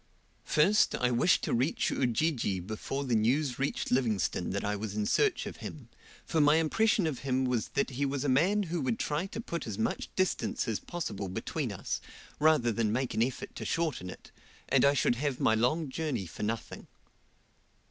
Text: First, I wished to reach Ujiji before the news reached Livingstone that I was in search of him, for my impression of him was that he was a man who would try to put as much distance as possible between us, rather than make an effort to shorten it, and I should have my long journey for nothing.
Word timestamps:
First, 0.45 0.95
I 0.95 1.11
wished 1.11 1.43
to 1.43 1.53
reach 1.53 1.91
Ujiji 1.91 2.59
before 2.59 3.03
the 3.03 3.13
news 3.13 3.59
reached 3.59 3.91
Livingstone 3.91 4.49
that 4.49 4.63
I 4.65 4.75
was 4.75 4.95
in 4.95 5.05
search 5.05 5.45
of 5.45 5.57
him, 5.57 5.89
for 6.25 6.41
my 6.41 6.55
impression 6.55 7.05
of 7.05 7.19
him 7.19 7.45
was 7.45 7.67
that 7.75 7.91
he 7.91 8.03
was 8.03 8.23
a 8.23 8.27
man 8.27 8.63
who 8.63 8.81
would 8.81 8.97
try 8.97 9.27
to 9.27 9.39
put 9.39 9.67
as 9.67 9.77
much 9.77 10.09
distance 10.15 10.67
as 10.67 10.79
possible 10.79 11.27
between 11.27 11.71
us, 11.71 12.01
rather 12.39 12.71
than 12.71 12.91
make 12.91 13.13
an 13.13 13.21
effort 13.21 13.55
to 13.57 13.63
shorten 13.63 14.09
it, 14.09 14.31
and 14.69 14.83
I 14.85 14.95
should 14.95 15.17
have 15.17 15.39
my 15.39 15.53
long 15.53 15.87
journey 15.87 16.25
for 16.25 16.41
nothing. 16.41 16.87